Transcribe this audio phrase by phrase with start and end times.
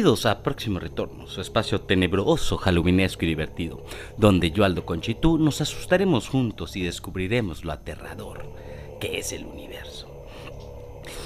[0.00, 3.84] Bienvenidos a Próximo Retorno, su espacio tenebroso, halloweenesco y divertido,
[4.16, 8.46] donde yo, Aldo Concha y tú nos asustaremos juntos y descubriremos lo aterrador
[8.98, 10.08] que es el universo.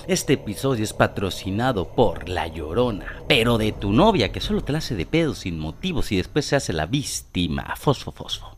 [0.08, 4.78] Este episodio es patrocinado por La Llorona, pero de tu novia que solo te la
[4.78, 7.76] hace de pedo sin motivos y después se hace la víctima.
[7.76, 8.53] Fosfo, fosfo.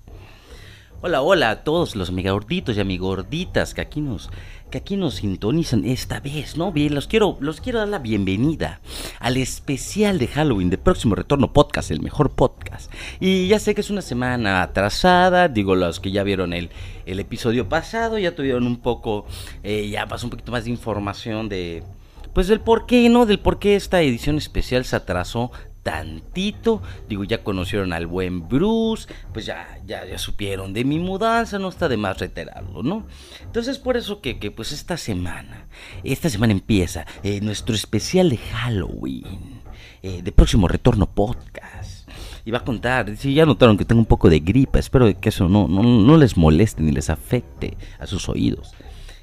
[1.03, 4.31] Hola, hola a todos los amigorditos y amigorditas que aquí nos,
[4.71, 6.73] que aquí nos sintonizan esta vez, ¿no?
[6.73, 8.81] Bien, los quiero, los quiero dar la bienvenida
[9.21, 12.91] al especial de Halloween de Próximo Retorno Podcast, el mejor podcast.
[13.21, 16.71] Y ya sé que es una semana atrasada, digo, los que ya vieron el,
[17.05, 19.27] el episodio pasado, ya tuvieron un poco,
[19.63, 21.85] eh, ya pasó un poquito más de información de,
[22.33, 23.27] pues del por qué, ¿no?
[23.27, 25.53] Del por qué esta edición especial se atrasó
[25.87, 26.83] tantito.
[27.09, 31.69] Digo, ya conocieron al buen Bruce, pues ya, ya, ya supieron de mi mudanza, no
[31.69, 33.07] está de más reiterarlo, ¿no?
[33.45, 35.69] Entonces por eso que, que pues esta semana,
[36.03, 39.63] esta semana empieza eh, nuestro especial de Halloween,
[40.03, 42.11] eh, de próximo retorno podcast.
[42.45, 45.29] Y va a contar, si ya notaron que tengo un poco de gripa, espero que
[45.29, 48.75] eso no, no, no les moleste ni les afecte a sus oídos.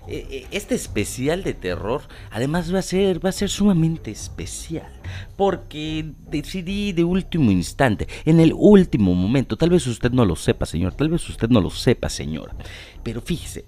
[0.07, 4.91] Eh, eh, Este especial de terror, además va a ser, va a ser sumamente especial,
[5.37, 10.65] porque decidí de último instante, en el último momento, tal vez usted no lo sepa,
[10.65, 12.53] señor, tal vez usted no lo sepa, señora,
[13.01, 13.65] pero fíjese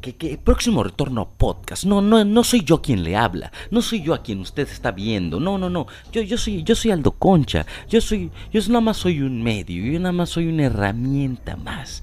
[0.00, 4.02] que, que, próximo retorno podcast, no, no, no soy yo quien le habla, no soy
[4.02, 7.12] yo a quien usted está viendo, no, no, no, yo, yo soy, yo soy Aldo
[7.12, 11.56] Concha, yo soy, yo nada más soy un medio, yo nada más soy una herramienta
[11.56, 12.02] más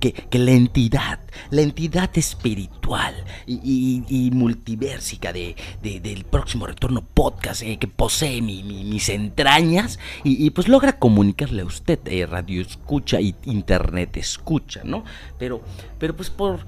[0.00, 1.20] que, que, la entidad,
[1.50, 3.14] la entidad espiritual
[3.46, 9.08] y, y, multiversica de, de, del próximo retorno podcast eh, que posee mi, mi, mis
[9.08, 15.04] entrañas y, y, pues logra comunicarle a usted, eh, radio escucha y internet escucha, ¿no?
[15.38, 15.62] Pero,
[15.98, 16.66] pero pues por,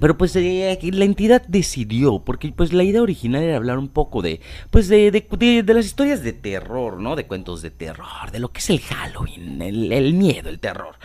[0.00, 4.22] pero pues eh, la entidad decidió, porque pues la idea original era hablar un poco
[4.22, 7.16] de, pues de, de, de, las historias de terror, ¿no?
[7.16, 10.96] De cuentos de terror, de lo que es el Halloween, el, miedo, el terror.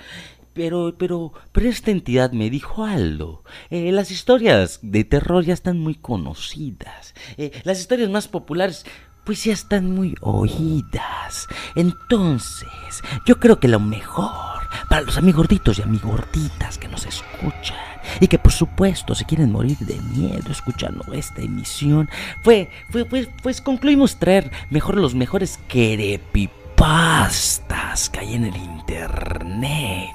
[0.54, 5.80] Pero, pero, pero esta entidad me dijo Aldo, eh, las historias de terror ya están
[5.80, 7.14] muy conocidas.
[7.38, 8.84] Eh, las historias más populares,
[9.24, 11.48] pues ya están muy oídas.
[11.76, 14.58] Entonces, yo creo que lo mejor
[14.90, 19.78] para los amigorditos y amigorditas que nos escuchan y que por supuesto se quieren morir
[19.80, 22.10] de miedo escuchando esta emisión,
[22.42, 25.60] fue, fue, pues, pues concluimos traer mejor los mejores
[26.78, 30.12] creepypastas que hay en el internet.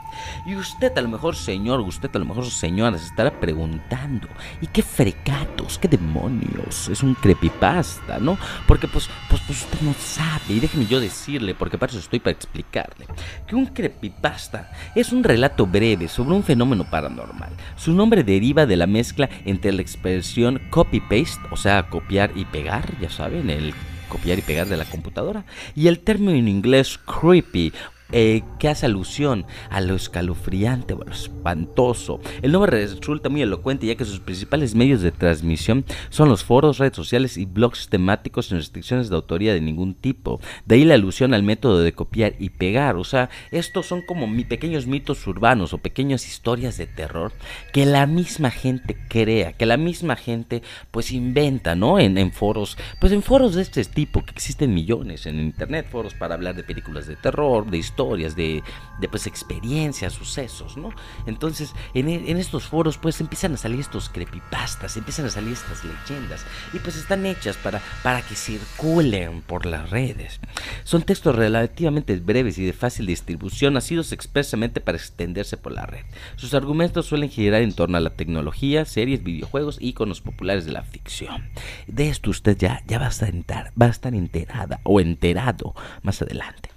[0.47, 4.28] Y usted a lo mejor, señor, usted a lo mejor, señora, se estará preguntando,
[4.61, 8.39] ¿y qué fregatos, qué demonios es un creepypasta, no?
[8.67, 12.21] Porque pues, pues, pues usted no sabe, y déjeme yo decirle, porque para eso estoy
[12.21, 13.06] para explicarle,
[13.47, 17.50] que un creepypasta es un relato breve sobre un fenómeno paranormal.
[17.77, 22.84] Su nombre deriva de la mezcla entre la expresión copy-paste, o sea, copiar y pegar,
[23.00, 23.75] ya saben, el
[24.12, 27.73] copiar y pegar de la computadora, y el término en inglés creepy
[28.12, 32.21] eh, que hace alusión a lo escalofriante o a lo espantoso.
[32.43, 36.77] El nombre resulta muy elocuente ya que sus principales medios de transmisión son los foros,
[36.77, 40.41] redes sociales y blogs temáticos sin restricciones de autoría de ningún tipo.
[40.67, 42.97] De ahí la alusión al método de copiar y pegar.
[42.97, 47.33] O sea, estos son como pequeños mitos urbanos o pequeñas historias de terror
[47.73, 51.99] que la misma gente crea, que la misma gente pues inventa, ¿no?
[51.99, 56.12] En, en foros, pues en foros de este tipo que existen millones en internet, foros
[56.12, 58.62] para hablar de películas de terror, de historias de,
[59.10, 60.90] pues experiencias, sucesos, ¿no?
[61.26, 65.84] Entonces, en, en, estos foros pues empiezan a salir estos creepypastas, empiezan a salir estas
[65.84, 70.40] leyendas y pues están hechas para, para que circulen por las redes.
[70.84, 76.05] Son textos relativamente breves y de fácil distribución, nacidos expresamente para extenderse por la red.
[76.37, 80.82] Sus argumentos suelen girar en torno a la tecnología, series, videojuegos, íconos populares de la
[80.82, 81.50] ficción.
[81.87, 83.32] De esto usted ya, ya va, a estar
[83.81, 86.70] va a estar enterada o enterado más adelante.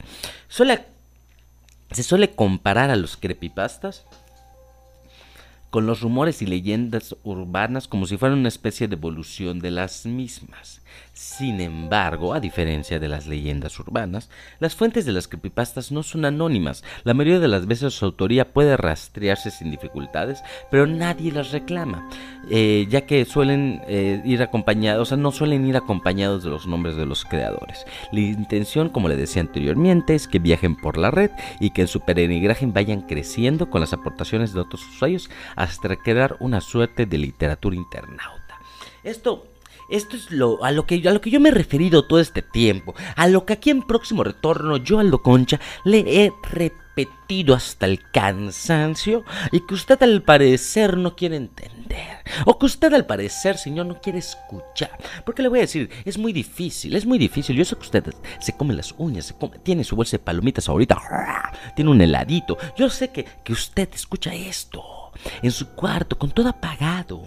[0.48, 0.95] Suele
[1.96, 4.06] se suele comparar a los creepypastas
[5.76, 10.06] con los rumores y leyendas urbanas como si fueran una especie de evolución de las
[10.06, 10.82] mismas.
[11.12, 14.30] Sin embargo, a diferencia de las leyendas urbanas,
[14.60, 16.86] las fuentes de las creepypastas no son anónimas.
[17.04, 20.42] La mayoría de las veces su autoría puede rastrearse sin dificultades,
[20.72, 22.10] pero nadie las reclama.
[22.50, 26.68] eh, ya que suelen eh, ir acompañados, o sea, no suelen ir acompañados de los
[26.68, 27.86] nombres de los creadores.
[28.12, 31.88] La intención, como le decía anteriormente, es que viajen por la red y que en
[31.88, 35.30] su peregrinaje vayan creciendo con las aportaciones de otros usuarios
[36.04, 38.60] crear una suerte de literatura internauta.
[39.04, 39.48] Esto
[39.90, 42.42] esto es lo, a, lo que, a lo que yo me he referido todo este
[42.42, 47.86] tiempo, a lo que aquí en próximo retorno yo, Aldo Concha, le he repetido hasta
[47.86, 53.58] el cansancio y que usted al parecer no quiere entender, o que usted al parecer,
[53.58, 54.98] señor, no quiere escuchar.
[55.24, 57.56] Porque le voy a decir, es muy difícil, es muy difícil.
[57.56, 58.04] Yo sé que usted
[58.40, 62.58] se come las uñas, tiene su bolsa de palomitas ahorita, tiene un heladito.
[62.76, 65.05] Yo sé que, que usted escucha esto
[65.42, 67.22] en su cuarto con todo apagado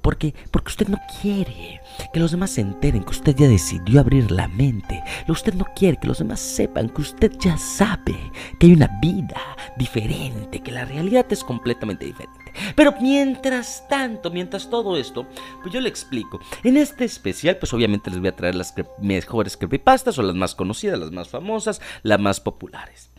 [0.00, 1.80] porque, porque usted no quiere
[2.12, 5.02] que los demás se enteren que usted ya decidió abrir la mente.
[5.28, 8.14] Usted no quiere que los demás sepan que usted ya sabe
[8.58, 9.40] que hay una vida
[9.76, 12.52] diferente, que la realidad es completamente diferente.
[12.76, 15.26] Pero mientras tanto, mientras todo esto,
[15.62, 16.40] pues yo le explico.
[16.62, 20.54] En este especial, pues obviamente les voy a traer las mejores creepypastas o las más
[20.54, 23.10] conocidas, las más famosas, las más populares.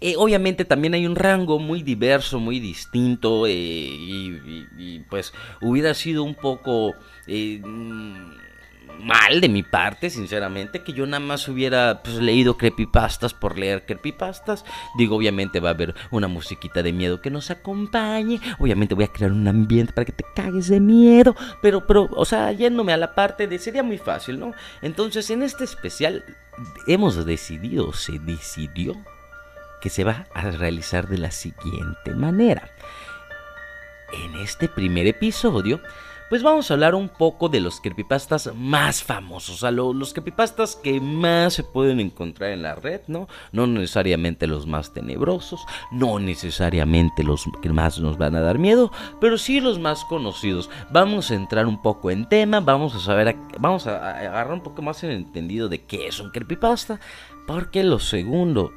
[0.00, 6.22] Eh, obviamente también hay un rango muy diverso, muy distinto eh, y, pues hubiera sido
[6.22, 6.94] un poco
[7.26, 13.58] eh, mal de mi parte, sinceramente, que yo nada más hubiera pues, leído creepypastas por
[13.58, 14.64] leer creepypastas.
[14.96, 18.40] Digo, obviamente va a haber una musiquita de miedo que nos acompañe.
[18.58, 21.34] Obviamente voy a crear un ambiente para que te cagues de miedo.
[21.60, 24.52] Pero, pero, o sea, yéndome a la parte de sería muy fácil, ¿no?
[24.82, 26.24] Entonces, en este especial
[26.86, 28.96] hemos decidido, se decidió
[29.80, 32.70] que se va a realizar de la siguiente manera.
[34.12, 35.80] En este primer episodio,
[36.30, 40.76] pues vamos a hablar un poco de los creepypastas más famosos, o sea, los creepypastas
[40.76, 43.26] que más se pueden encontrar en la red, ¿no?
[43.50, 48.92] No necesariamente los más tenebrosos, no necesariamente los que más nos van a dar miedo,
[49.20, 50.70] pero sí los más conocidos.
[50.92, 54.82] Vamos a entrar un poco en tema, vamos a saber, vamos a agarrar un poco
[54.82, 57.00] más el entendido de qué es un creepypasta,
[57.44, 58.72] porque lo segundo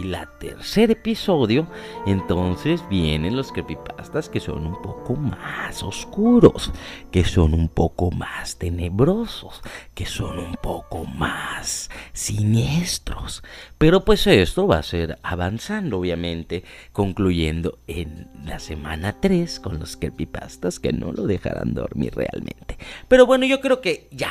[0.00, 1.66] y la tercer episodio,
[2.06, 6.72] entonces vienen los creepypastas que son un poco más oscuros,
[7.10, 9.62] que son un poco más tenebrosos,
[9.94, 13.42] que son un poco más siniestros.
[13.78, 19.96] Pero pues esto va a ser avanzando, obviamente, concluyendo en la semana 3 con los
[19.96, 22.78] creepypastas que no lo dejarán dormir realmente.
[23.08, 24.30] Pero bueno, yo creo que ya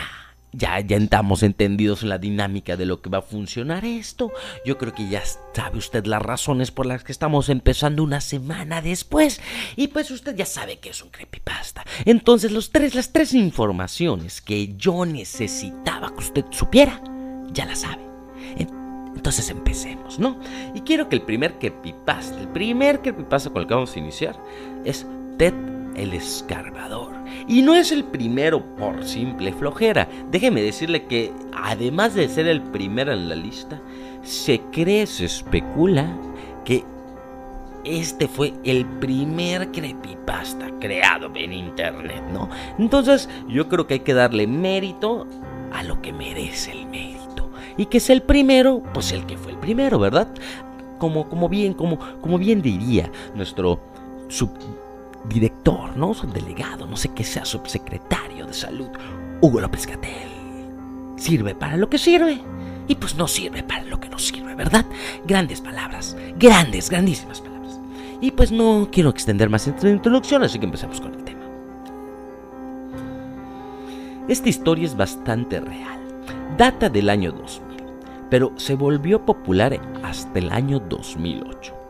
[0.56, 4.32] ya, ya estamos entendidos en la dinámica de lo que va a funcionar esto.
[4.66, 5.24] Yo creo que ya
[5.54, 9.42] sabe usted las razones por las que estamos empezando una semana después.
[9.76, 11.86] Y pues usted ya sabe que es un creepypasta.
[12.06, 17.02] Entonces los tres, las tres informaciones que yo necesitaba que usted supiera,
[17.52, 18.04] ya las sabe.
[19.16, 20.40] Entonces empecemos, ¿no?
[20.76, 24.40] Y quiero que el primer creepypasta, el primer creepypasta con el que vamos a iniciar
[24.84, 25.06] es
[25.38, 25.54] Ted
[25.96, 27.15] el escarbador.
[27.48, 30.08] Y no es el primero por simple flojera.
[30.32, 33.80] Déjeme decirle que además de ser el primero en la lista,
[34.24, 36.08] se cree, se especula
[36.64, 36.84] que
[37.84, 42.50] este fue el primer creepypasta creado en internet, ¿no?
[42.80, 45.28] Entonces yo creo que hay que darle mérito
[45.72, 47.52] a lo que merece el mérito.
[47.78, 50.28] Y que es el primero, pues el que fue el primero, ¿verdad?
[50.98, 53.80] Como, como bien, como, como bien diría nuestro
[54.30, 54.50] sub
[55.30, 56.14] director, ¿no?
[56.14, 58.90] delegado, no sé qué sea, subsecretario de salud,
[59.42, 60.30] Hugo López Gatel.
[61.18, 62.42] Sirve para lo que sirve
[62.88, 64.86] y pues no sirve para lo que no sirve, ¿verdad?
[65.26, 67.80] Grandes palabras, grandes, grandísimas palabras.
[68.22, 71.42] Y pues no quiero extender más esta introducción, así que empecemos con el tema.
[74.28, 76.00] Esta historia es bastante real.
[76.58, 77.84] Data del año 2000,
[78.30, 81.85] pero se volvió popular hasta el año 2008.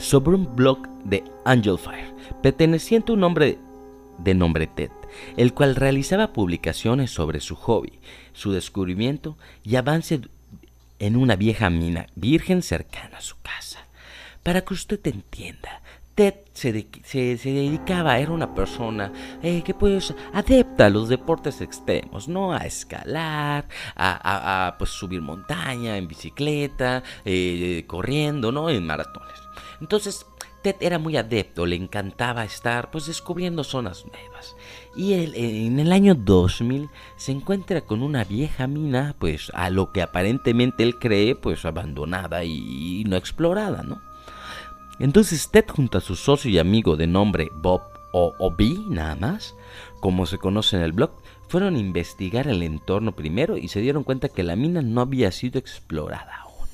[0.00, 3.58] Sobre un blog de Angel Fire perteneciente a un hombre
[4.16, 4.90] de nombre Ted,
[5.36, 7.92] el cual realizaba publicaciones sobre su hobby,
[8.32, 10.22] su descubrimiento y avance
[10.98, 13.80] en una vieja mina virgen cercana a su casa.
[14.42, 15.82] Para que usted entienda,
[16.14, 22.54] Ted se, dedicaba, era una persona eh, que pues adepta a los deportes extremos, ¿no?
[22.54, 28.70] A escalar, a, pues subir montaña en bicicleta, eh, corriendo, ¿no?
[28.70, 29.49] En maratones.
[29.80, 30.26] Entonces,
[30.62, 34.56] Ted era muy adepto, le encantaba estar pues descubriendo zonas nuevas.
[34.94, 40.02] Y en el año 2000 se encuentra con una vieja mina, pues a lo que
[40.02, 44.00] aparentemente él cree pues abandonada y, no explorada, ¿no?
[44.98, 47.80] Entonces Ted junto a su socio y amigo de nombre Bob
[48.12, 49.54] o Obi, nada más,
[50.00, 51.10] como se conoce en el blog,
[51.48, 55.32] fueron a investigar el entorno primero y se dieron cuenta que la mina no había
[55.32, 56.68] sido explorada aún.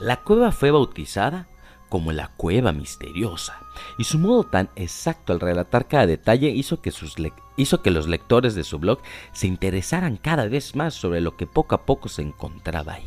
[0.00, 1.46] La cueva fue bautizada
[1.92, 3.60] como la cueva misteriosa,
[3.98, 7.16] y su modo tan exacto al relatar cada detalle hizo que, sus
[7.58, 9.00] hizo que los lectores de su blog
[9.34, 13.06] se interesaran cada vez más sobre lo que poco a poco se encontraba ahí.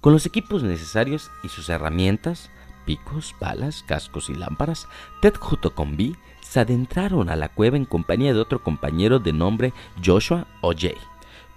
[0.00, 2.48] Con los equipos necesarios y sus herramientas,
[2.86, 4.88] picos, balas, cascos y lámparas,
[5.20, 9.34] Ted junto con B se adentraron a la cueva en compañía de otro compañero de
[9.34, 10.96] nombre Joshua o Jay,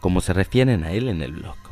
[0.01, 1.70] como se refieren a él en el blog.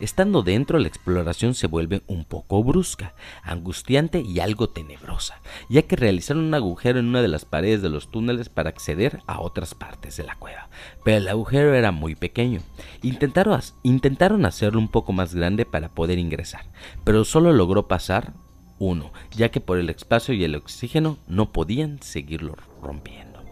[0.00, 5.94] Estando dentro, la exploración se vuelve un poco brusca, angustiante y algo tenebrosa, ya que
[5.94, 9.74] realizaron un agujero en una de las paredes de los túneles para acceder a otras
[9.74, 10.70] partes de la cueva.
[11.04, 12.62] Pero el agujero era muy pequeño.
[13.02, 16.64] Intentaron, intentaron hacerlo un poco más grande para poder ingresar,
[17.04, 18.32] pero solo logró pasar
[18.78, 23.42] uno, ya que por el espacio y el oxígeno no podían seguirlo rompiendo.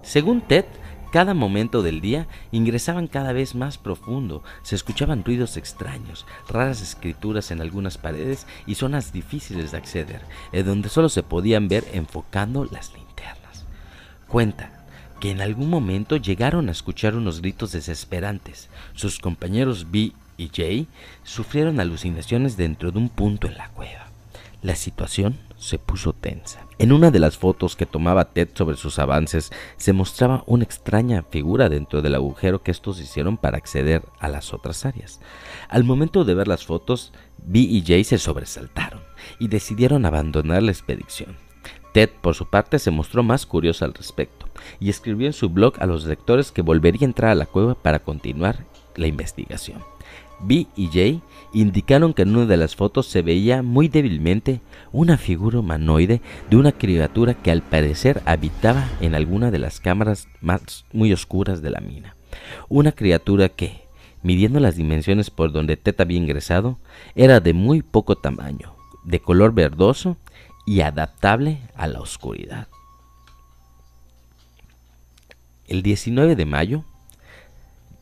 [0.00, 0.64] Según Ted,
[1.16, 7.50] cada momento del día ingresaban cada vez más profundo, se escuchaban ruidos extraños, raras escrituras
[7.50, 10.20] en algunas paredes y zonas difíciles de acceder,
[10.52, 13.64] en donde solo se podían ver enfocando las linternas.
[14.28, 14.84] Cuenta
[15.18, 18.68] que en algún momento llegaron a escuchar unos gritos desesperantes.
[18.92, 20.86] Sus compañeros B y Jay
[21.24, 24.08] sufrieron alucinaciones dentro de un punto en la cueva.
[24.60, 26.66] La situación se puso tensa.
[26.78, 31.24] En una de las fotos que tomaba Ted sobre sus avances se mostraba una extraña
[31.30, 35.20] figura dentro del agujero que estos hicieron para acceder a las otras áreas.
[35.68, 39.00] Al momento de ver las fotos, B y Jay se sobresaltaron
[39.38, 41.36] y decidieron abandonar la expedición.
[41.92, 44.46] Ted, por su parte, se mostró más curioso al respecto
[44.78, 47.74] y escribió en su blog a los lectores que volvería a entrar a la cueva
[47.74, 49.95] para continuar la investigación.
[50.40, 54.60] B y Jay indicaron que en una de las fotos se veía muy débilmente
[54.92, 60.28] una figura humanoide de una criatura que al parecer habitaba en alguna de las cámaras
[60.40, 62.16] más muy oscuras de la mina.
[62.68, 63.82] Una criatura que,
[64.22, 66.78] midiendo las dimensiones por donde Ted había ingresado,
[67.14, 68.74] era de muy poco tamaño,
[69.04, 70.16] de color verdoso
[70.66, 72.68] y adaptable a la oscuridad.
[75.68, 76.84] El 19 de mayo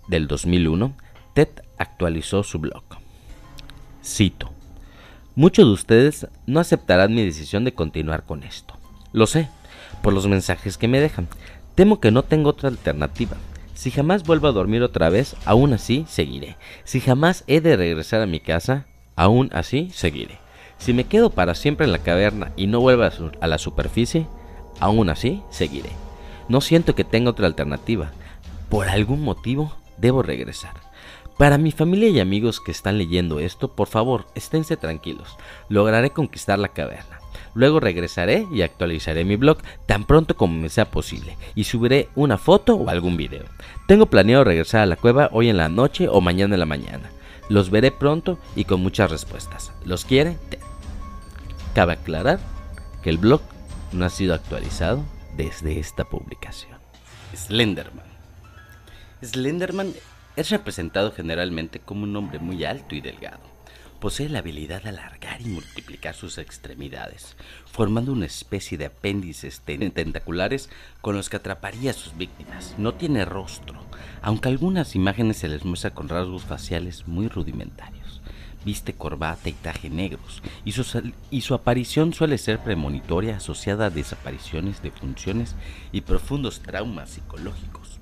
[0.09, 0.95] del 2001,
[1.35, 2.85] Ted actualizó su blog.
[4.05, 4.51] Cito.
[5.35, 8.75] Muchos de ustedes no aceptarán mi decisión de continuar con esto.
[9.13, 9.49] Lo sé,
[10.03, 11.29] por los mensajes que me dejan.
[11.75, 13.37] Temo que no tengo otra alternativa.
[13.75, 16.57] Si jamás vuelvo a dormir otra vez, aún así seguiré.
[16.85, 20.39] Si jamás he de regresar a mi casa, aún así seguiré.
[20.79, 23.05] Si me quedo para siempre en la caverna y no vuelvo
[23.41, 24.27] a la superficie,
[24.79, 25.91] aún así seguiré.
[26.49, 28.13] No siento que tenga otra alternativa.
[28.69, 30.75] Por algún motivo debo regresar.
[31.39, 35.37] Para mi familia y amigos que están leyendo esto, por favor, esténse tranquilos.
[35.69, 37.19] Lograré conquistar la caverna.
[37.55, 42.39] Luego regresaré y actualizaré mi blog tan pronto como me sea posible y subiré una
[42.39, 43.45] foto o algún video.
[43.89, 47.11] Tengo planeado regresar a la cueva hoy en la noche o mañana en la mañana.
[47.49, 49.73] Los veré pronto y con muchas respuestas.
[49.85, 50.37] ¿Los quiere?
[51.75, 52.39] Cabe aclarar
[53.03, 53.41] que el blog
[53.93, 55.05] no ha sido actualizado
[55.37, 56.79] desde esta publicación.
[57.35, 58.07] Slenderman.
[59.23, 59.95] Slenderman
[60.37, 63.55] es representado generalmente como un hombre muy alto y delgado.
[64.01, 70.69] Posee la habilidad de alargar y multiplicar sus extremidades, formando una especie de apéndices tentaculares
[71.01, 72.75] con los que atraparía a sus víctimas.
[72.77, 73.81] No tiene rostro,
[74.21, 78.21] aunque algunas imágenes se les muestra con rasgos faciales muy rudimentarios.
[78.65, 84.91] Viste corbata y traje negros, y su, aparición suele ser premonitoria asociada a desapariciones de
[84.91, 85.55] funciones
[85.93, 88.01] y profundos traumas psicológicos.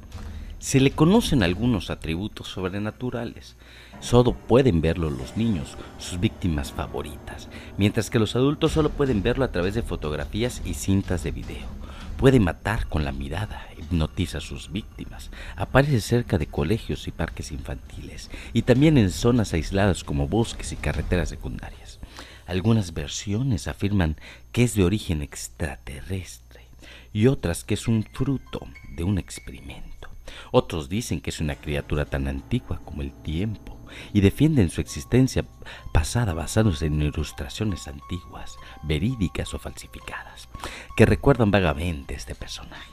[0.62, 3.56] Se le conocen algunos atributos sobrenaturales.
[3.98, 9.44] Solo pueden verlo los niños, sus víctimas favoritas, mientras que los adultos solo pueden verlo
[9.44, 11.66] a través de fotografías y cintas de video.
[12.16, 17.50] Puede matar con la mirada, hipnotiza a sus víctimas, aparece cerca de colegios y parques
[17.50, 21.98] infantiles, y también en zonas aisladas como bosques y carreteras secundarias.
[22.46, 24.16] Algunas versiones afirman
[24.52, 26.68] que es de origen extraterrestre
[27.12, 28.60] y otras que es un fruto
[28.94, 29.91] de un experimento.
[30.50, 33.78] Otros dicen que es una criatura tan antigua como el tiempo
[34.12, 35.44] y defienden su existencia
[35.92, 40.48] pasada basándose en ilustraciones antiguas, verídicas o falsificadas,
[40.96, 42.91] que recuerdan vagamente a este personaje.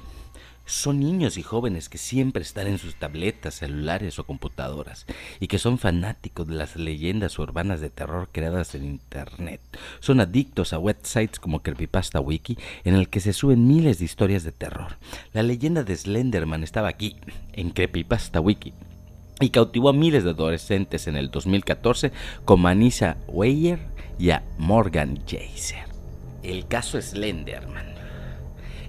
[0.69, 5.07] Son niños y jóvenes que siempre están en sus tabletas, celulares o computadoras
[5.39, 9.61] y que son fanáticos de las leyendas urbanas de terror creadas en Internet.
[9.99, 14.43] Son adictos a websites como Creepypasta Wiki en el que se suben miles de historias
[14.43, 14.97] de terror.
[15.33, 17.15] La leyenda de Slenderman estaba aquí,
[17.53, 18.71] en Creepypasta Wiki
[19.41, 22.11] y cautivó a miles de adolescentes en el 2014
[22.45, 23.79] como Anissa Weyer
[24.19, 25.89] y a Morgan Jaser.
[26.43, 27.98] El caso Slenderman.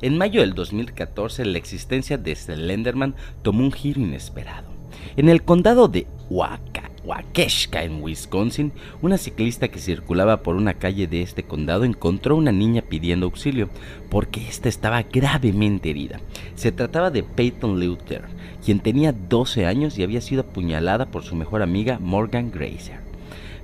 [0.02, 4.70] En mayo del 2014, la existencia de Slenderman tomó un giro inesperado.
[5.16, 11.20] En el condado de Waukesha, en Wisconsin, una ciclista que circulaba por una calle de
[11.20, 13.68] este condado encontró a una niña pidiendo auxilio
[14.08, 16.18] porque ésta estaba gravemente herida.
[16.54, 18.22] Se trataba de Peyton Luther,
[18.64, 23.00] quien tenía 12 años y había sido apuñalada por su mejor amiga Morgan Grazer.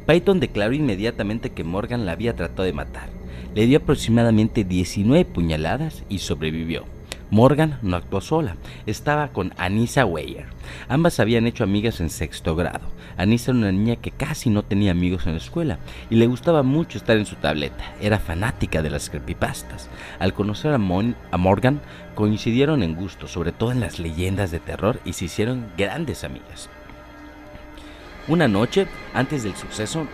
[0.05, 3.16] Peyton declaró inmediatamente que Morgan la había tratado de matar.
[3.55, 6.85] Le dio aproximadamente 19 puñaladas y sobrevivió.
[7.31, 10.47] Morgan no actuó sola, estaba con Anissa Weyer.
[10.89, 12.87] Ambas habían hecho amigas en sexto grado.
[13.17, 15.79] Anissa era una niña que casi no tenía amigos en la escuela
[16.09, 17.95] y le gustaba mucho estar en su tableta.
[18.01, 19.89] Era fanática de las creepypastas.
[20.21, 21.81] Al conocer a, a Morgan,
[22.15, 26.69] coincidieron en gusto, sobre todo en las leyendas de terror, y se hicieron grandes amigas.
[28.29, 30.07] Una noche, antes del suceso,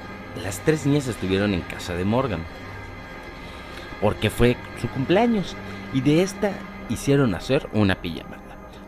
[0.42, 2.40] las tres niñas estuvieron en casa de Morgan,
[4.02, 5.56] porque fue su cumpleaños,
[5.94, 6.52] y de esta
[6.90, 8.42] hicieron hacer una pijamada.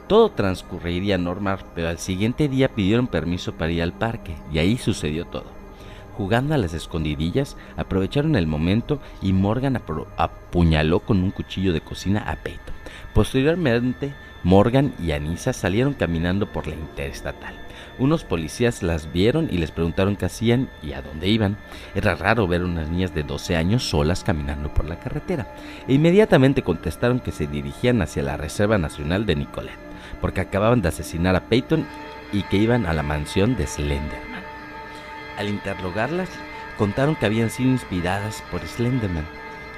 [0.09, 4.77] Todo transcurriría normal, pero al siguiente día pidieron permiso para ir al parque, y ahí
[4.77, 5.47] sucedió todo.
[6.17, 9.81] Jugando a las escondidillas, aprovecharon el momento y Morgan
[10.17, 12.75] apuñaló con un cuchillo de cocina a Peyton.
[13.15, 17.64] Posteriormente, Morgan y Anissa salieron caminando por la interestatal.
[17.97, 21.57] Unos policías las vieron y les preguntaron qué hacían y a dónde iban.
[21.95, 25.47] Era raro ver unas niñas de 12 años solas caminando por la carretera.
[25.87, 29.79] E inmediatamente contestaron que se dirigían hacia la Reserva Nacional de Nicolet,
[30.21, 31.87] porque acababan de asesinar a Peyton
[32.33, 34.43] y que iban a la mansión de Slenderman.
[35.39, 36.31] Al interrogarlas,
[36.77, 39.27] contaron que habían sido inspiradas por Slenderman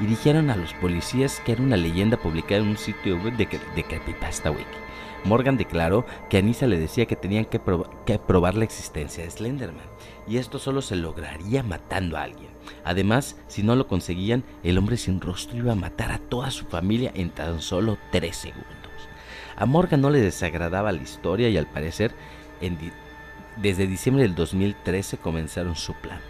[0.01, 3.47] y dijeron a los policías que era una leyenda publicada en un sitio web de,
[3.75, 4.86] de Creepypasta Wiki.
[5.27, 9.85] Morgan declaró que Anissa le decía que tenían que, probar la existencia de Slenderman,
[10.27, 12.51] y esto solo se lograría matando a alguien.
[12.85, 16.67] Además, si no lo conseguían, el hombre sin rostro iba a matar a toda su
[16.67, 18.67] familia en tan solo tres segundos.
[19.57, 22.15] A Morgan no le desagradaba la historia y al parecer,
[23.57, 26.21] desde diciembre del 2013 comenzaron su plan.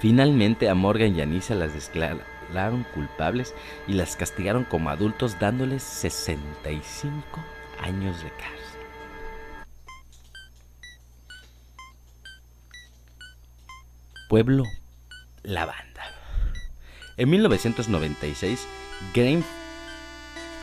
[0.00, 3.54] Finalmente a Morgan y Anissa las declararon culpables
[3.86, 7.53] y las castigaron como adultos dándoles 65
[7.84, 8.80] años de cárcel.
[14.28, 14.64] Pueblo
[15.42, 16.02] La Banda.
[17.18, 18.66] En 1996,
[19.14, 19.42] Game,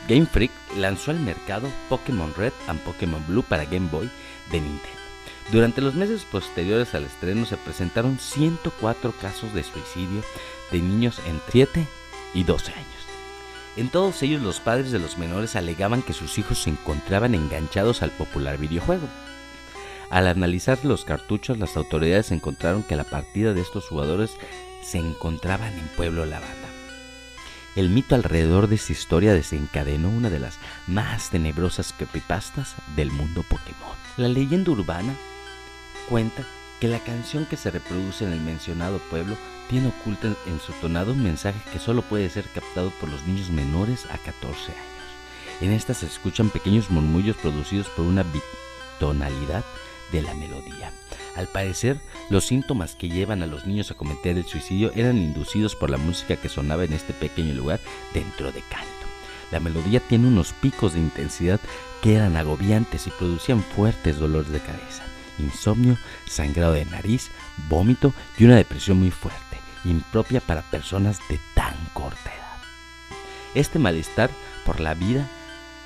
[0.08, 4.10] Game Freak lanzó al mercado Pokémon Red and Pokémon Blue para Game Boy
[4.50, 4.98] de Nintendo.
[5.52, 10.22] Durante los meses posteriores al estreno se presentaron 104 casos de suicidio
[10.72, 11.86] de niños entre 7
[12.34, 13.01] y 12 años.
[13.76, 18.02] En todos ellos los padres de los menores alegaban que sus hijos se encontraban enganchados
[18.02, 19.08] al popular videojuego.
[20.10, 24.36] Al analizar los cartuchos, las autoridades encontraron que la partida de estos jugadores
[24.82, 26.68] se encontraban en Pueblo La Banda.
[27.74, 33.42] El mito alrededor de esta historia desencadenó una de las más tenebrosas creepypastas del mundo
[33.48, 33.96] Pokémon.
[34.18, 35.14] La leyenda urbana
[36.10, 36.44] cuenta
[36.78, 41.12] que la canción que se reproduce en el mencionado pueblo tiene oculta en su tonado
[41.12, 44.82] un mensaje que solo puede ser captado por los niños menores a 14 años.
[45.60, 48.24] En esta se escuchan pequeños murmullos producidos por una
[48.98, 49.64] tonalidad
[50.10, 50.92] de la melodía.
[51.36, 55.74] Al parecer, los síntomas que llevan a los niños a cometer el suicidio eran inducidos
[55.74, 57.80] por la música que sonaba en este pequeño lugar
[58.12, 58.86] dentro de canto.
[59.50, 61.60] La melodía tiene unos picos de intensidad
[62.02, 65.04] que eran agobiantes y producían fuertes dolores de cabeza
[65.38, 65.96] insomnio,
[66.26, 67.30] sangrado de nariz,
[67.68, 69.51] vómito y una depresión muy fuerte,
[69.84, 72.58] impropia para personas de tan corta edad.
[73.54, 74.30] Este malestar
[74.64, 75.28] por la vida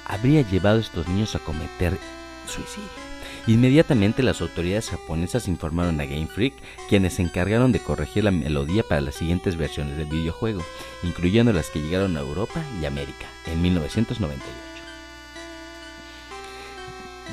[0.05, 1.99] habría llevado a estos niños a cometer
[2.47, 3.07] suicidio.
[3.47, 6.55] Inmediatamente las autoridades japonesas informaron a Game Freak,
[6.89, 10.63] quienes se encargaron de corregir la melodía para las siguientes versiones del videojuego,
[11.05, 14.66] incluyendo las que llegaron a Europa y América en 1998.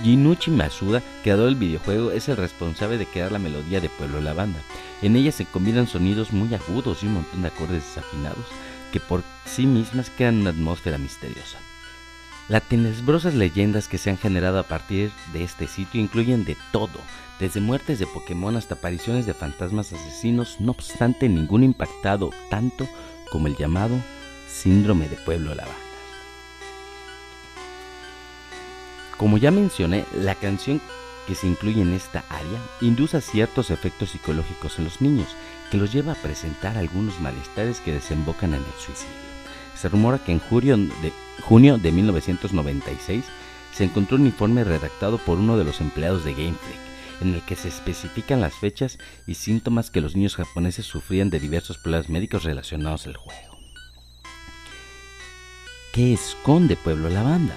[0.02, 4.34] Jinuchi Masuda, creador del videojuego, es el responsable de crear la melodía de Pueblo La
[4.34, 4.60] Banda.
[5.02, 8.46] En ella se combinan sonidos muy agudos y un montón de acordes desafinados
[8.92, 11.58] que por sí mismas crean una atmósfera misteriosa.
[12.50, 17.00] Las tenebrosas leyendas que se han generado a partir de este sitio incluyen de todo,
[17.40, 22.88] desde muertes de Pokémon hasta apariciones de fantasmas asesinos, no obstante ningún impactado tanto
[23.32, 23.96] como el llamado
[24.48, 25.66] síndrome de Pueblo La
[29.24, 30.82] Como ya mencioné, la canción
[31.28, 35.30] que se incluye en esta área induce ciertos efectos psicológicos en los niños,
[35.72, 39.14] que los lleva a presentar algunos malestares que desembocan en el suicidio.
[39.80, 43.24] Se rumora que en junio de, junio de 1996
[43.74, 47.42] se encontró un informe redactado por uno de los empleados de Game Freak, en el
[47.44, 52.10] que se especifican las fechas y síntomas que los niños japoneses sufrían de diversos problemas
[52.10, 53.58] médicos relacionados al juego.
[55.94, 57.56] ¿Qué esconde Pueblo la banda?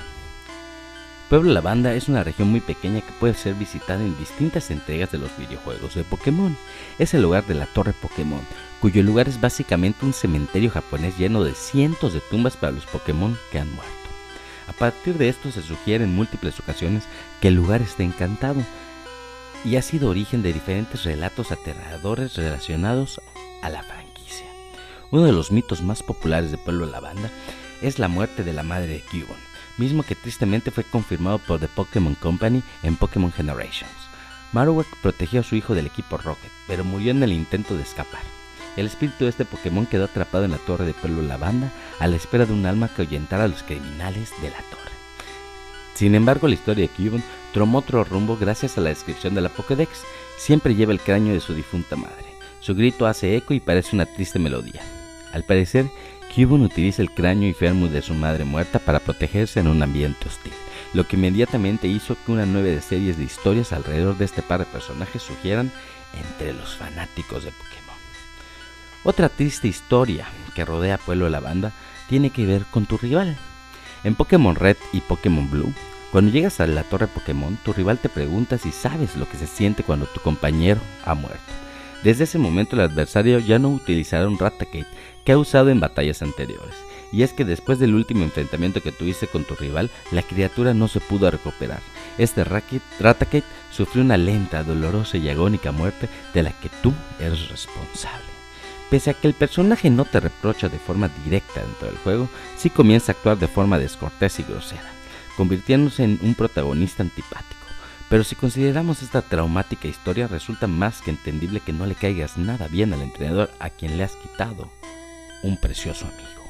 [1.29, 5.19] Pueblo Lavanda es una región muy pequeña que puede ser visitada en distintas entregas de
[5.19, 6.57] los videojuegos de Pokémon.
[7.01, 8.43] Es el lugar de la Torre Pokémon,
[8.81, 13.37] cuyo lugar es básicamente un cementerio japonés lleno de cientos de tumbas para los Pokémon
[13.51, 13.93] que han muerto.
[14.69, 17.03] A partir de esto se sugiere en múltiples ocasiones
[17.41, 18.63] que el lugar está encantado
[19.65, 23.21] y ha sido origen de diferentes relatos aterradores relacionados
[23.63, 24.47] a la franquicia.
[25.11, 27.31] Uno de los mitos más populares de Pueblo Lavanda
[27.83, 31.69] es la muerte de la madre de Cubone mismo que tristemente fue confirmado por The
[31.69, 33.93] Pokémon Company en Pokémon Generations.
[34.53, 38.23] Marowak protegió a su hijo del equipo Rocket, pero murió en el intento de escapar.
[38.77, 42.17] El espíritu de este Pokémon quedó atrapado en la torre de pelo lavanda a la
[42.17, 44.93] espera de un alma que ahuyentara a los criminales de la torre.
[45.95, 49.49] Sin embargo, la historia de Cubone tomó otro rumbo gracias a la descripción de la
[49.49, 50.03] Pokédex.
[50.37, 52.27] Siempre lleva el cráneo de su difunta madre.
[52.61, 54.83] Su grito hace eco y parece una triste melodía.
[55.33, 55.87] Al parecer,
[56.37, 60.29] Cubone utiliza el cráneo y fermo de su madre muerta para protegerse en un ambiente
[60.29, 60.53] hostil,
[60.93, 64.67] lo que inmediatamente hizo que una nueva serie de historias alrededor de este par de
[64.67, 65.73] personajes surgieran
[66.13, 67.97] entre los fanáticos de Pokémon.
[69.03, 71.73] Otra triste historia que rodea a Pueblo de la Banda
[72.07, 73.35] tiene que ver con tu rival.
[74.05, 75.73] En Pokémon Red y Pokémon Blue,
[76.13, 79.47] cuando llegas a la torre Pokémon, tu rival te pregunta si sabes lo que se
[79.47, 81.66] siente cuando tu compañero ha muerto.
[82.07, 84.87] Desde ese momento el adversario ya no utilizará un Raticate
[85.25, 86.77] que ha usado en batallas anteriores.
[87.11, 90.87] Y es que después del último enfrentamiento que tuviste con tu rival, la criatura no
[90.87, 91.81] se pudo recuperar.
[92.17, 93.43] Este Raticate
[93.73, 98.31] sufrió una lenta, dolorosa y agónica muerte de la que tú eres responsable.
[98.89, 102.71] Pese a que el personaje no te reprocha de forma directa dentro del juego, sí
[102.71, 104.93] comienza a actuar de forma descortés y grosera,
[105.37, 107.56] convirtiéndose en un protagonista antipático.
[108.09, 112.69] Pero si consideramos esta traumática historia, resulta más que entendible que no le caigas nada
[112.69, 114.71] bien al entrenador a quien le has quitado
[115.43, 116.43] un precioso amigo.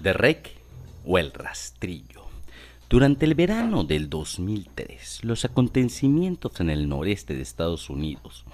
[0.00, 0.52] The Rake
[1.04, 2.26] o el rastrillo.
[2.88, 8.44] Durante el verano del 2003, los acontecimientos en el noreste de Estados Unidos,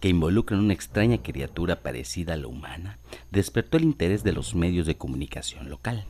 [0.00, 2.98] que involucran una extraña criatura parecida a la humana,
[3.30, 6.04] despertó el interés de los medios de comunicación local.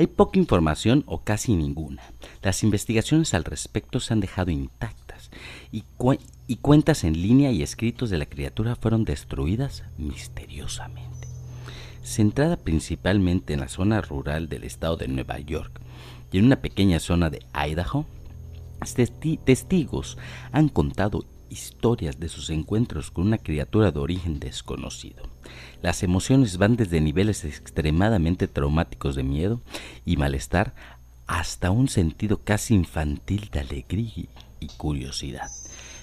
[0.00, 2.02] Hay poca información o casi ninguna.
[2.40, 5.30] Las investigaciones al respecto se han dejado intactas
[5.70, 5.84] y,
[6.62, 11.28] cuentas en línea y escritos de la criatura fueron destruidas misteriosamente.
[12.02, 15.82] Centrada principalmente en la zona rural del estado de Nueva York
[16.32, 18.06] y en una pequeña zona de Idaho,
[19.44, 20.16] testigos
[20.50, 25.22] han contado historias de sus encuentros con una criatura de origen desconocido.
[25.82, 29.60] Las emociones van desde niveles extremadamente traumáticos de miedo
[30.06, 30.74] y malestar
[31.26, 34.26] hasta un sentido casi infantil de alegría
[34.60, 35.50] y curiosidad.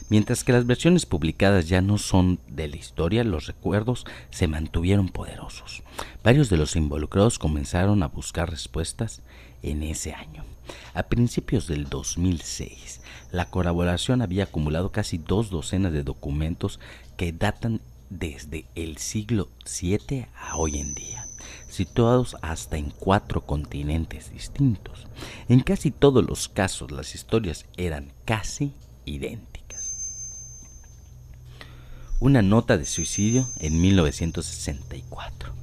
[0.09, 5.09] Mientras que las versiones publicadas ya no son de la historia, los recuerdos se mantuvieron
[5.09, 5.83] poderosos.
[6.23, 9.21] Varios de los involucrados comenzaron a buscar respuestas
[9.63, 10.45] en ese año.
[10.93, 13.01] A principios del 2006,
[13.31, 16.79] la colaboración había acumulado casi dos docenas de documentos
[17.17, 19.49] que datan desde el siglo
[19.81, 21.27] VII a hoy en día,
[21.67, 25.07] situados hasta en cuatro continentes distintos.
[25.49, 28.73] En casi todos los casos las historias eran casi
[29.05, 29.57] idénticas.
[32.19, 35.53] Una nota de suicidio en 1964.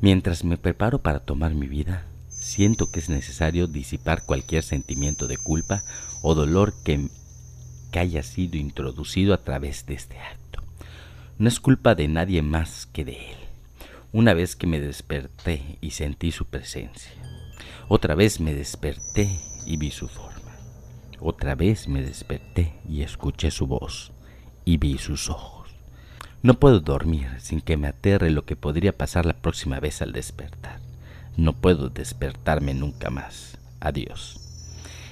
[0.00, 2.06] Mientras me preparo para tomar mi vida,
[2.40, 5.84] siento que es necesario disipar cualquier sentimiento de culpa
[6.22, 7.08] o dolor que,
[7.92, 10.62] haya sido introducido a través de este acto.
[11.38, 13.36] No es culpa de nadie más que de él.
[14.12, 17.12] Una vez que me desperté y sentí su presencia.
[17.88, 19.28] Otra vez me desperté
[19.66, 20.56] y vi su forma.
[21.18, 24.12] Otra vez me desperté y escuché su voz
[24.64, 25.70] y vi sus ojos.
[26.42, 30.12] No puedo dormir sin que me aterre lo que podría pasar la próxima vez al
[30.12, 30.89] despertar.
[31.36, 33.58] No puedo despertarme nunca más.
[33.80, 34.40] Adiós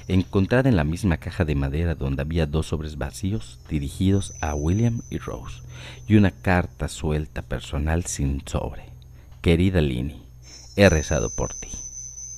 [0.09, 5.03] encontrada en la misma caja de madera donde había dos sobres vacíos dirigidos a William
[5.11, 5.63] y Rose,
[6.07, 8.85] y una carta suelta personal sin sobre.
[9.43, 10.23] Querida Lini,
[10.77, 11.69] he rezado por ti.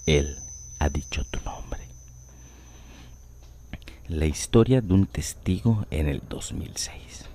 [0.07, 0.37] Él
[0.81, 1.81] ha dicho tu nombre.
[4.09, 7.27] La historia de un testigo en el 2006.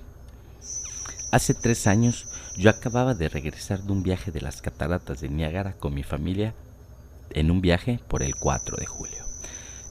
[1.31, 2.27] Hace tres años
[2.57, 6.53] yo acababa de regresar de un viaje de las cataratas de Niágara con mi familia
[7.31, 9.25] en un viaje por el 4 de julio.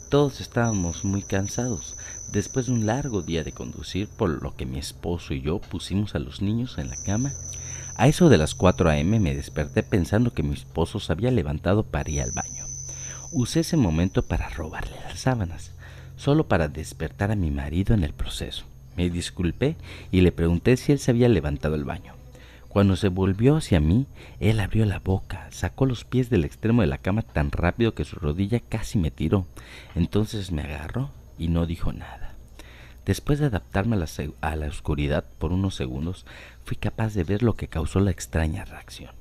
[0.09, 1.97] Todos estábamos muy cansados
[2.33, 6.15] después de un largo día de conducir, por lo que mi esposo y yo pusimos
[6.15, 7.33] a los niños en la cama.
[7.97, 9.21] A eso de las 4 a.m.
[9.21, 12.65] me desperté pensando que mi esposo se había levantado para ir al baño.
[13.31, 15.73] Usé ese momento para robarle las sábanas,
[16.17, 18.65] solo para despertar a mi marido en el proceso.
[18.97, 19.77] Me disculpé
[20.13, 22.24] y le pregunté si él se había levantado al baño.
[22.75, 24.09] Cuando se volvió hacia mí,
[24.41, 28.05] él abrió la boca, sacó los pies del extremo de la cama tan rápido que
[28.05, 29.47] su rodilla casi me tiró.
[29.95, 32.35] Entonces me agarró y no dijo nada.
[33.07, 36.27] Después de adaptarme a la, oscuridad por unos segundos,
[36.65, 39.13] fui capaz de ver lo que causó la extraña reacción.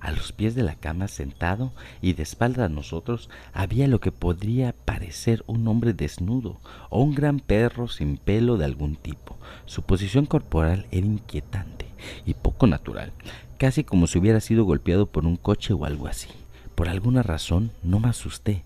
[0.00, 4.12] A los pies de la cama, sentado y de espalda a nosotros, había lo que
[4.12, 9.36] podría parecer un hombre desnudo o un gran perro sin pelo de algún tipo.
[9.66, 11.86] Su posición corporal era inquietante
[12.26, 13.12] y poco natural,
[13.58, 16.28] casi como si hubiera sido golpeado por un coche o algo así.
[16.74, 18.64] Por alguna razón no me asusté.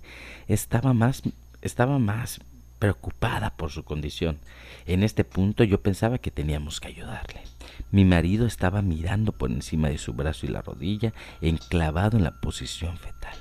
[0.48, 1.22] Estaba más
[1.62, 2.40] estaba más
[2.78, 4.38] preocupada por su condición.
[4.86, 7.42] En este punto yo pensaba que teníamos que ayudarle.
[7.90, 12.40] Mi marido estaba mirando por encima de su brazo y la rodilla, enclavado en la
[12.40, 13.38] posición fetal,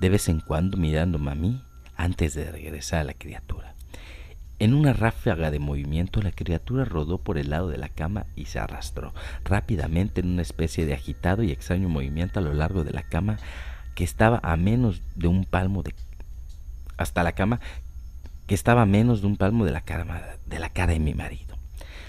[0.00, 1.62] de vez en cuando mirándome a mí
[1.96, 3.74] antes de regresar a la criatura.
[4.58, 8.46] En una ráfaga de movimiento la criatura rodó por el lado de la cama y
[8.46, 9.12] se arrastró
[9.44, 13.36] rápidamente en una especie de agitado y extraño movimiento a lo largo de la cama
[13.94, 15.94] que estaba a menos de un palmo de
[16.96, 17.60] hasta la cama
[18.46, 21.14] que estaba a menos de un palmo de la cara de la cara de mi
[21.14, 21.56] marido.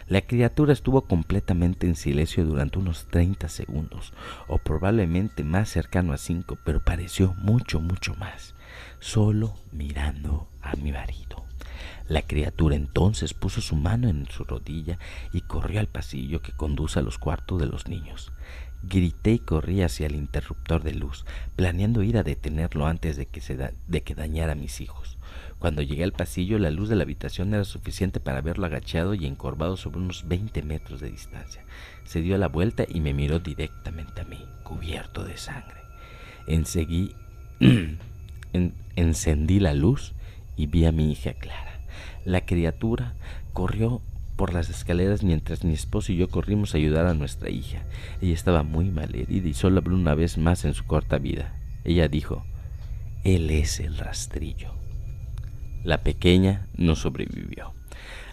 [0.08, 4.14] La criatura estuvo completamente en silencio durante unos 30 segundos,
[4.48, 8.56] o probablemente más cercano a 5, pero pareció mucho, mucho más,
[9.02, 11.46] solo mirando a mi marido.
[12.08, 14.98] La criatura entonces puso su mano en su rodilla
[15.34, 18.32] y corrió al pasillo que conduce a los cuartos de los niños.
[18.84, 21.26] Grité y corrí hacia el interruptor de luz,
[21.58, 25.17] planeando ir a detenerlo antes de que, se de que dañara a mis hijos.
[25.60, 29.26] Cuando llegué al pasillo, la luz de la habitación era suficiente para verlo agachado y
[29.26, 31.64] encorvado sobre unos 20 metros de distancia.
[32.06, 35.82] Se dio la vuelta y me miró directamente a mí, cubierto de sangre.
[36.46, 37.16] Enseguí,
[38.96, 40.14] encendí la luz
[40.56, 41.80] y vi a mi hija Clara.
[42.24, 43.14] La criatura
[43.54, 44.02] corrió
[44.36, 47.82] por las escaleras mientras mi esposo y yo corrimos a ayudar a nuestra hija.
[48.22, 51.56] Ella estaba muy mal herida y solo habló una vez más en su corta vida.
[51.84, 52.46] Ella dijo,
[53.24, 54.77] Él es el rastrillo.
[55.88, 57.72] La pequeña no sobrevivió.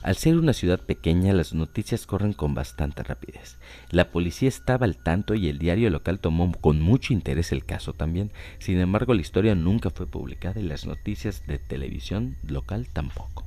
[0.03, 3.59] Al ser una ciudad pequeña, las noticias corren con bastante rapidez.
[3.93, 7.93] La policía estaba al tanto y el diario local tomó con mucho interés el caso
[7.93, 8.33] también.
[8.59, 13.45] Sin embargo, la historia nunca fue publicada y las noticias de televisión local tampoco.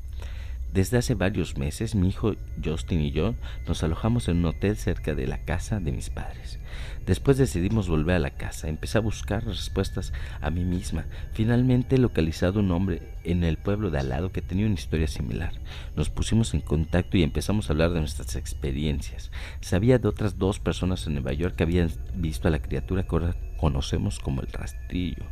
[0.74, 3.36] Desde hace varios meses, mi hijo Justin y yo
[3.67, 6.57] nos alojamos en un hotel cerca de la casa de mis padres.
[7.08, 8.67] Después decidimos volver a la casa.
[8.67, 11.06] Empecé a buscar respuestas a mí misma.
[11.32, 15.08] Finalmente he localizado un hombre en el pueblo de al lado que tenía una historia
[15.08, 15.54] similar.
[15.96, 19.32] Nos pusimos en contacto y empezamos a hablar de nuestras experiencias.
[19.62, 23.15] Sabía de otras dos personas en Nueva York que habían visto a la criatura que
[23.15, 25.24] ahora conocemos como el rastrillo.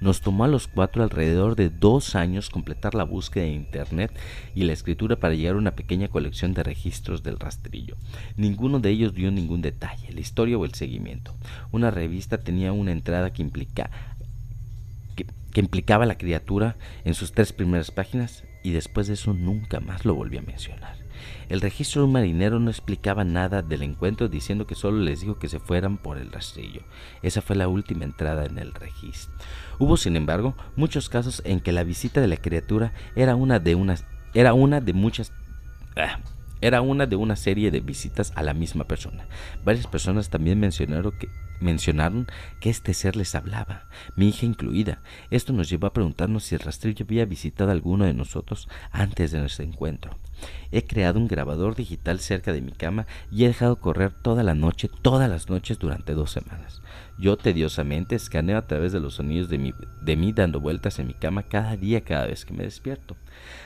[0.00, 4.12] Nos tomó a los cuatro alrededor de dos años completar la búsqueda de Internet
[4.54, 7.96] y la escritura para llegar a una pequeña colección de registros del rastrillo.
[8.36, 11.34] Ninguno de ellos dio ningún detalle, la historia o el seguimiento.
[11.72, 13.44] Una revista tenía una entrada que
[15.14, 19.80] que, que implicaba la criatura en sus tres primeras páginas y después de eso nunca
[19.80, 21.03] más lo volví a mencionar.
[21.48, 25.60] El registro marinero no explicaba nada del encuentro diciendo que solo les dijo que se
[25.60, 26.82] fueran por el rastrillo.
[27.22, 29.34] Esa fue la última entrada en el registro.
[29.78, 33.74] Hubo, sin embargo, muchos casos en que la visita de la criatura era una de
[33.74, 35.32] unas era una de muchas
[35.96, 36.18] ah,
[36.64, 39.26] era una de una serie de visitas a la misma persona.
[39.66, 41.28] Varias personas también mencionaron que,
[41.60, 42.26] mencionaron
[42.58, 43.84] que este ser les hablaba,
[44.16, 45.02] mi hija incluida.
[45.30, 49.30] Esto nos llevó a preguntarnos si el rastrillo había visitado a alguno de nosotros antes
[49.30, 50.16] de nuestro encuentro.
[50.72, 54.54] He creado un grabador digital cerca de mi cama y he dejado correr toda la
[54.54, 56.80] noche, todas las noches durante dos semanas.
[57.18, 61.08] Yo tediosamente escaneo a través de los sonidos de, mi, de mí dando vueltas en
[61.08, 63.16] mi cama cada día cada vez que me despierto.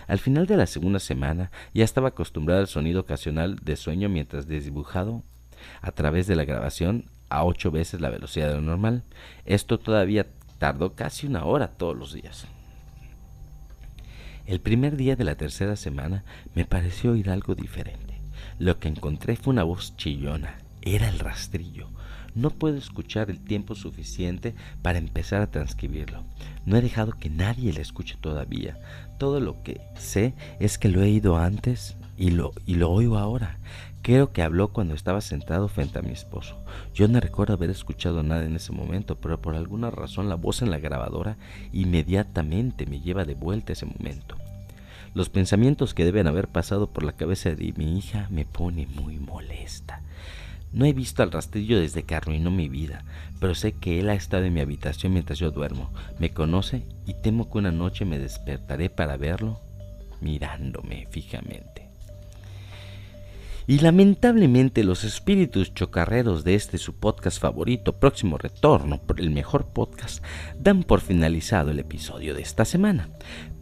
[0.08, 4.48] Al final de la segunda semana ya estaba acostumbrado al sonido ocasional de sueño mientras
[4.48, 5.22] desdibujado
[5.82, 9.02] a través de la grabación a ocho veces la velocidad de lo normal.
[9.44, 10.26] Esto todavía
[10.58, 12.46] tardó casi una hora todos los días.
[14.46, 18.18] El primer día de la tercera semana me pareció oír algo diferente.
[18.58, 20.56] Lo que encontré fue una voz chillona.
[20.80, 21.90] Era el rastrillo.
[22.38, 26.22] No puedo escuchar el tiempo suficiente para empezar a transcribirlo.
[26.66, 28.78] No he dejado que nadie le escuche todavía.
[29.18, 33.18] Todo lo que sé es que lo he oído antes y lo, y lo oigo
[33.18, 33.58] ahora.
[34.02, 36.56] Creo que habló cuando estaba sentado frente a mi esposo.
[36.94, 40.62] Yo no recuerdo haber escuchado nada en ese momento, pero por alguna razón la voz
[40.62, 41.38] en la grabadora
[41.72, 44.36] inmediatamente me lleva de vuelta ese momento.
[45.12, 49.18] Los pensamientos que deben haber pasado por la cabeza de mi hija me pone muy
[49.18, 50.02] molesta.
[50.72, 53.04] No he visto al rastrillo desde que arruinó mi vida,
[53.40, 55.90] pero sé que él ha estado en mi habitación mientras yo duermo.
[56.18, 59.60] Me conoce y temo que una noche me despertaré para verlo
[60.20, 61.88] mirándome fijamente.
[63.66, 70.24] Y lamentablemente los espíritus chocarreros de este su podcast favorito, Próximo Retorno, el mejor podcast,
[70.58, 73.10] dan por finalizado el episodio de esta semana.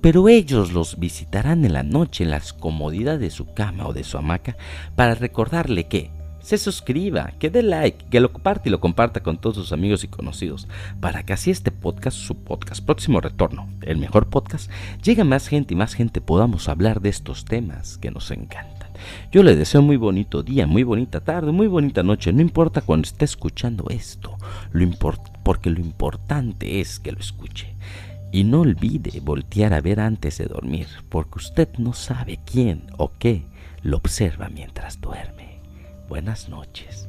[0.00, 4.04] Pero ellos los visitarán en la noche en las comodidades de su cama o de
[4.04, 4.56] su hamaca
[4.94, 6.12] para recordarle que
[6.46, 10.04] se suscriba, que dé like, que lo comparte y lo comparta con todos sus amigos
[10.04, 10.68] y conocidos,
[11.00, 14.70] para que así este podcast, su podcast, próximo retorno, el mejor podcast,
[15.02, 18.90] llegue a más gente y más gente podamos hablar de estos temas que nos encantan.
[19.32, 23.06] Yo le deseo muy bonito día, muy bonita tarde, muy bonita noche, no importa cuando
[23.06, 24.36] esté escuchando esto,
[24.70, 24.88] lo
[25.42, 27.74] porque lo importante es que lo escuche.
[28.30, 33.10] Y no olvide voltear a ver antes de dormir, porque usted no sabe quién o
[33.18, 33.46] qué
[33.82, 35.45] lo observa mientras duerme
[36.08, 37.06] buenas noches.